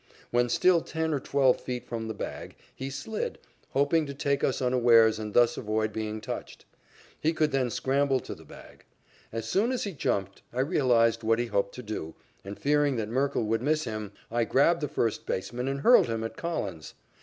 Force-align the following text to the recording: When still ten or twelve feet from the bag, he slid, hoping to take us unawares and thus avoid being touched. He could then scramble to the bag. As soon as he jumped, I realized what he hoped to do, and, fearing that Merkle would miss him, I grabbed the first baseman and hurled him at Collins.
When 0.31 0.49
still 0.49 0.81
ten 0.81 1.13
or 1.13 1.19
twelve 1.19 1.61
feet 1.61 1.85
from 1.87 2.07
the 2.07 2.15
bag, 2.15 2.55
he 2.73 2.89
slid, 2.89 3.37
hoping 3.69 4.07
to 4.07 4.15
take 4.15 4.43
us 4.43 4.59
unawares 4.59 5.19
and 5.19 5.35
thus 5.35 5.57
avoid 5.57 5.93
being 5.93 6.21
touched. 6.21 6.65
He 7.19 7.33
could 7.33 7.51
then 7.51 7.69
scramble 7.69 8.19
to 8.21 8.33
the 8.33 8.43
bag. 8.43 8.85
As 9.31 9.47
soon 9.47 9.71
as 9.71 9.83
he 9.83 9.91
jumped, 9.91 10.41
I 10.51 10.61
realized 10.61 11.21
what 11.21 11.37
he 11.37 11.45
hoped 11.45 11.75
to 11.75 11.83
do, 11.83 12.15
and, 12.43 12.57
fearing 12.57 12.95
that 12.95 13.09
Merkle 13.09 13.43
would 13.45 13.61
miss 13.61 13.83
him, 13.83 14.11
I 14.31 14.43
grabbed 14.43 14.81
the 14.81 14.87
first 14.87 15.27
baseman 15.27 15.67
and 15.67 15.81
hurled 15.81 16.07
him 16.07 16.23
at 16.23 16.35
Collins. 16.35 16.95